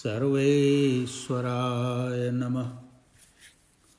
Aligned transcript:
सर्वेश्वराय 0.00 2.30
नमः। 2.30 2.78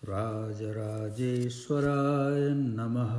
राजराजेश्वराय 0.05 2.53
नमः। 2.53 3.15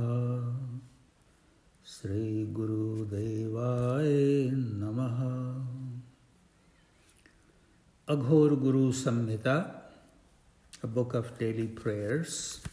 श्रीगुरुदेवाय 1.85 4.51
नमः। 4.51 5.17
Aghor 8.15 8.55
Guru 8.55 8.91
Samhita 8.91 9.79
book 10.85 11.15
of 11.15 11.39
daily 11.39 11.67
prayers 11.67 12.63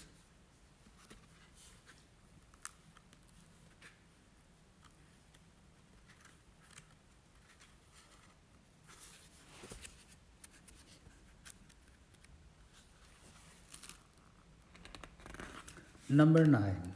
Number 16.13 16.45
nine. 16.45 16.95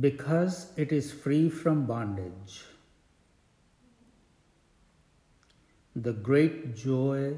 Because 0.00 0.72
it 0.76 0.90
is 0.90 1.12
free 1.12 1.48
from 1.48 1.86
bondage, 1.86 2.64
the 5.94 6.12
great 6.12 6.74
joy 6.74 7.36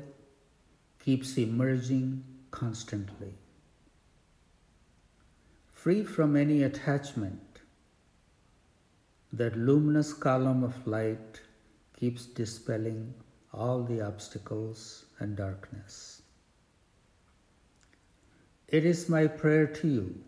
keeps 1.05 1.37
emerging 1.37 2.25
constantly. 2.51 3.35
Free 5.71 6.03
from 6.03 6.35
any 6.35 6.63
attachment, 6.63 7.61
that 9.35 9.55
luminous 9.55 10.15
column 10.15 10.65
of 10.65 10.87
light 10.87 11.43
keeps 11.99 12.27
dispelling 12.27 13.13
all 13.53 13.83
the 13.83 14.01
obstacles 14.01 15.07
and 15.19 15.37
darkness. 15.37 16.23
It 18.69 18.85
is 18.85 19.09
my 19.09 19.27
prayer 19.27 19.67
to 19.67 19.89
you 19.89 20.21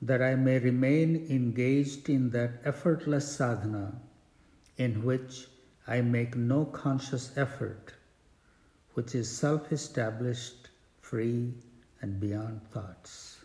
that 0.00 0.22
I 0.22 0.34
may 0.34 0.58
remain 0.58 1.26
engaged 1.28 2.08
in 2.08 2.30
that 2.30 2.60
effortless 2.64 3.36
sadhana 3.36 4.00
in 4.78 5.04
which 5.04 5.48
I 5.86 6.00
make 6.00 6.36
no 6.36 6.64
conscious 6.64 7.36
effort, 7.36 7.92
which 8.94 9.14
is 9.14 9.28
self 9.30 9.72
established, 9.72 10.70
free, 11.00 11.54
and 12.00 12.20
beyond 12.20 12.62
thoughts. 12.70 13.35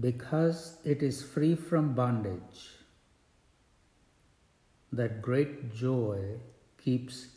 Because 0.00 0.78
it 0.84 1.02
is 1.02 1.22
free 1.22 1.54
from 1.54 1.94
bondage, 1.94 2.70
that 4.92 5.20
great 5.20 5.74
joy 5.74 6.36
keeps 6.78 7.28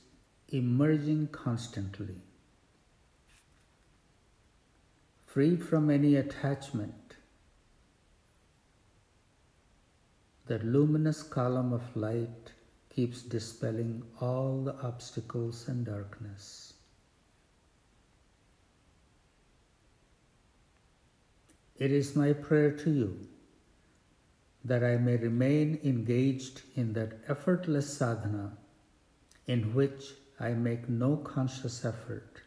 emerging 0.49 1.27
constantly. 1.27 2.15
Free 5.25 5.55
from 5.57 5.89
any 5.89 6.15
attachment, 6.15 7.15
that 10.45 10.63
luminous 10.63 11.23
column 11.23 11.73
of 11.73 11.95
light 11.95 12.51
keeps 12.93 13.23
dispelling 13.23 14.03
all 14.21 14.63
the 14.63 14.75
obstacles 14.81 15.67
and 15.67 15.85
darkness. 15.85 16.72
It 21.83 21.91
is 21.91 22.15
my 22.15 22.31
prayer 22.31 22.71
to 22.71 22.89
you 22.89 23.27
that 24.63 24.85
I 24.85 24.95
may 24.95 25.17
remain 25.17 25.81
engaged 25.83 26.61
in 26.77 26.93
that 26.93 27.11
effortless 27.27 27.97
sadhana 27.97 28.53
in 29.47 29.73
which 29.73 30.13
I 30.39 30.51
make 30.51 30.87
no 30.87 31.17
conscious 31.17 31.83
effort, 31.83 32.37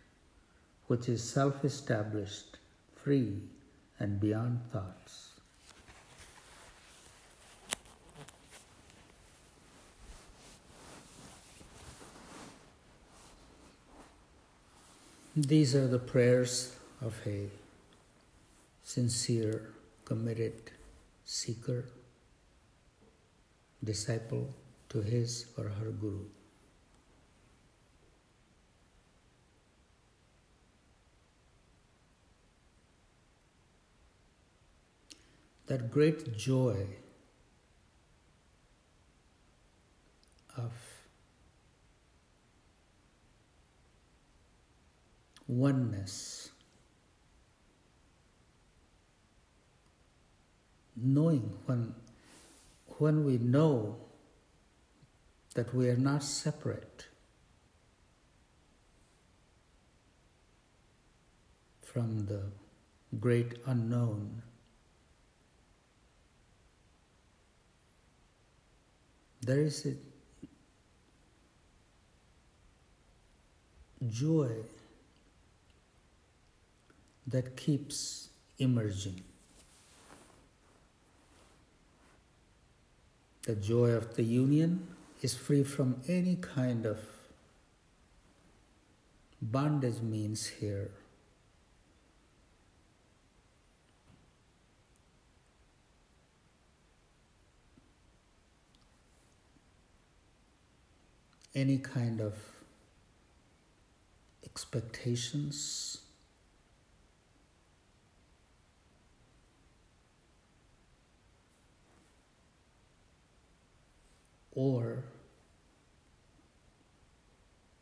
which 0.87 1.11
is 1.11 1.23
self 1.23 1.67
established, 1.67 2.57
free, 2.95 3.43
and 4.01 4.19
beyond 4.19 4.61
thoughts. 4.73 5.33
These 15.37 15.75
are 15.75 15.87
the 15.87 15.99
prayers 15.99 16.75
of 17.03 17.15
a 17.27 17.51
sincere, 18.87 19.75
committed 20.05 20.71
seeker, 21.25 21.87
disciple 23.83 24.55
to 24.89 25.03
his 25.03 25.47
or 25.59 25.65
her 25.65 25.91
guru. 25.91 26.25
That 35.67 35.91
great 35.91 36.37
joy 36.37 36.87
of 40.57 40.73
oneness 45.49 46.46
knowing 50.97 51.53
when, 51.67 51.95
when 52.99 53.25
we 53.25 53.39
know 53.39 53.97
that 55.55 55.75
we 55.75 55.89
are 55.89 55.97
not 55.97 56.23
separate 56.23 57.07
from 61.81 62.27
the 62.27 62.43
great 63.19 63.55
unknown. 63.67 64.43
There 69.41 69.61
is 69.61 69.87
a 69.87 69.95
joy 74.09 74.51
that 77.27 77.57
keeps 77.57 78.29
emerging. 78.59 79.23
The 83.47 83.55
joy 83.55 83.91
of 83.91 84.17
the 84.17 84.25
union 84.25 84.89
is 85.23 85.37
free 85.37 85.63
from 85.63 86.03
any 86.09 86.35
kind 86.35 86.85
of 86.85 86.99
bondage 89.41 90.01
means 90.03 90.47
here. 90.47 90.91
Any 101.55 101.79
kind 101.79 102.21
of 102.21 102.35
expectations 104.45 106.01
or 114.57 115.05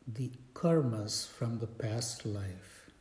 the 0.05 0.29
karmas 0.53 1.27
from 1.27 1.57
the 1.59 1.67
past 1.67 2.25
life. 2.25 2.91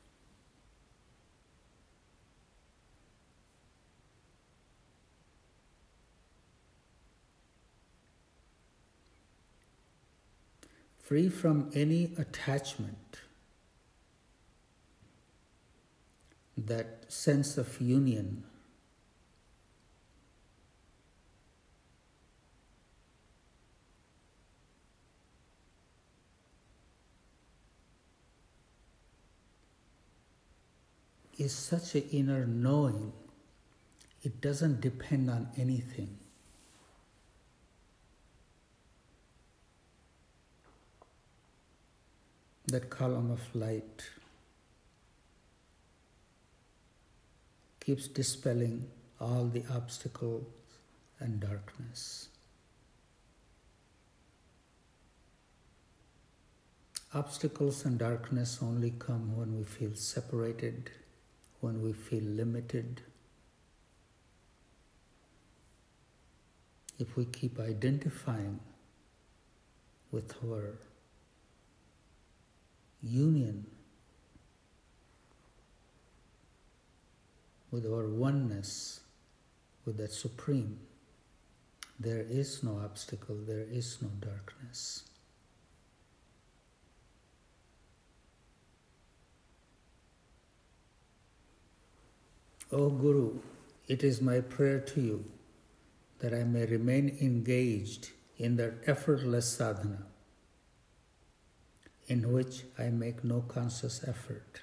Free 10.98 11.28
from 11.28 11.70
any 11.74 12.12
attachment, 12.16 13.20
that 16.56 17.04
sense 17.08 17.58
of 17.58 17.78
union 17.80 18.44
is 31.38 31.52
such 31.52 31.94
an 31.94 32.04
inner 32.10 32.46
knowing 32.46 33.12
it 34.22 34.40
doesn't 34.40 34.80
depend 34.80 35.28
on 35.30 35.48
anything. 35.56 36.18
That 42.66 42.88
column 42.88 43.30
of 43.30 43.40
light 43.54 44.04
keeps 47.80 48.08
dispelling 48.08 48.86
all 49.20 49.44
the 49.44 49.62
obstacles 49.70 50.46
and 51.20 51.38
darkness. 51.40 52.28
Obstacles 57.12 57.84
and 57.84 57.98
darkness 57.98 58.58
only 58.60 58.92
come 58.98 59.36
when 59.36 59.56
we 59.56 59.62
feel 59.62 59.94
separated, 59.94 60.90
when 61.64 61.80
we 61.80 61.94
feel 61.94 62.22
limited. 62.22 63.00
If 66.98 67.16
we 67.16 67.24
keep 67.24 67.58
identifying 67.58 68.60
with 70.12 70.34
our 70.44 70.74
union, 73.02 73.66
with 77.70 77.86
our 77.86 78.08
oneness, 78.10 79.00
with 79.86 79.96
that 79.96 80.12
Supreme, 80.12 80.78
there 81.98 82.26
is 82.28 82.62
no 82.62 82.78
obstacle, 82.84 83.36
there 83.36 83.64
is 83.70 84.02
no 84.02 84.10
darkness. 84.20 85.04
O 92.74 92.90
Guru, 92.90 93.38
it 93.86 94.02
is 94.02 94.20
my 94.20 94.40
prayer 94.40 94.80
to 94.80 95.00
you 95.00 95.24
that 96.18 96.34
I 96.34 96.42
may 96.42 96.66
remain 96.66 97.16
engaged 97.20 98.10
in 98.36 98.56
that 98.56 98.74
effortless 98.84 99.46
sadhana 99.46 100.06
in 102.08 102.32
which 102.32 102.64
I 102.76 102.90
make 102.90 103.22
no 103.22 103.42
conscious 103.42 104.02
effort, 104.08 104.62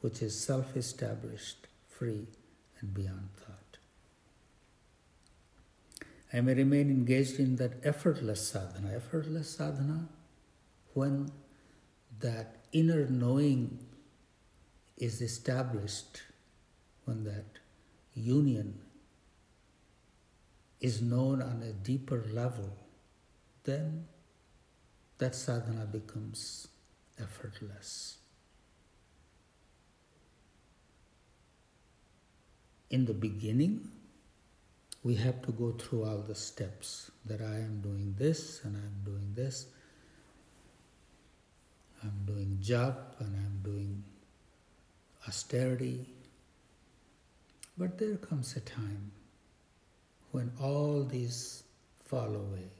which 0.00 0.22
is 0.22 0.38
self 0.40 0.78
established, 0.78 1.66
free, 1.90 2.26
and 2.80 2.94
beyond 2.94 3.28
thought. 3.36 3.76
I 6.32 6.40
may 6.40 6.54
remain 6.54 6.88
engaged 6.88 7.38
in 7.38 7.56
that 7.56 7.84
effortless 7.84 8.48
sadhana. 8.48 8.94
Effortless 8.96 9.50
sadhana, 9.50 10.08
when 10.94 11.30
that 12.20 12.64
inner 12.72 13.06
knowing 13.10 13.78
is 14.96 15.20
established 15.20 16.22
when 17.04 17.24
that 17.24 17.58
union 18.14 18.78
is 20.80 21.00
known 21.00 21.40
on 21.40 21.62
a 21.62 21.72
deeper 21.72 22.24
level, 22.32 22.76
then 23.64 24.06
that 25.18 25.34
sadhana 25.34 25.86
becomes 25.86 26.68
effortless. 27.20 28.18
In 32.90 33.06
the 33.06 33.14
beginning, 33.14 33.88
we 35.02 35.14
have 35.16 35.40
to 35.42 35.52
go 35.52 35.72
through 35.72 36.04
all 36.04 36.18
the 36.18 36.34
steps 36.34 37.10
that 37.24 37.40
I 37.40 37.54
am 37.54 37.80
doing 37.80 38.14
this 38.18 38.60
and 38.64 38.76
I'm 38.76 39.02
doing 39.04 39.32
this. 39.34 39.66
I'm 42.02 42.24
doing 42.26 42.58
japa 42.60 43.20
and 43.20 43.34
I'm 43.36 43.60
doing 43.62 44.02
austerity 45.26 46.06
but 47.76 47.98
there 47.98 48.16
comes 48.16 48.56
a 48.56 48.60
time 48.60 49.12
when 50.30 50.52
all 50.60 51.04
these 51.04 51.62
fall 52.04 52.34
away. 52.34 52.70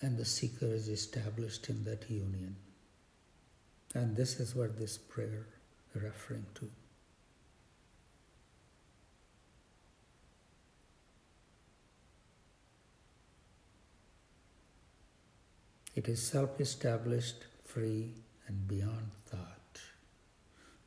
And 0.00 0.18
the 0.18 0.24
seeker 0.24 0.66
is 0.66 0.88
established 0.88 1.68
in 1.68 1.84
that 1.84 2.10
union. 2.10 2.56
And 3.94 4.14
this 4.14 4.38
is 4.40 4.54
what 4.54 4.78
this 4.78 4.98
prayer 4.98 5.46
is 5.94 6.02
referring 6.02 6.46
to. 6.56 6.70
It 15.94 16.08
is 16.08 16.22
self 16.22 16.60
established, 16.60 17.46
free, 17.64 18.12
and 18.48 18.68
beyond 18.68 19.10
thought. 19.26 19.80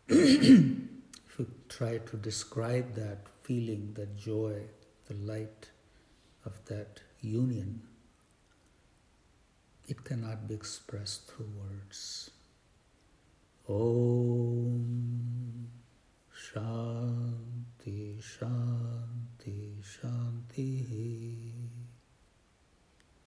if 0.08 1.40
you 1.40 1.48
try 1.68 1.98
to 1.98 2.18
describe 2.18 2.96
that 2.96 3.28
feeling, 3.44 3.94
that 3.94 4.18
joy, 4.18 4.62
the 5.08 5.14
light 5.16 5.70
of 6.46 6.64
that 6.66 7.02
union, 7.22 7.82
it 9.88 10.04
cannot 10.04 10.48
be 10.48 10.54
expressed 10.54 11.28
through 11.28 11.50
words. 11.58 12.30
Om 13.68 15.20
Shanti 16.34 18.18
Shanti 18.20 19.84
Shanti 19.84 21.59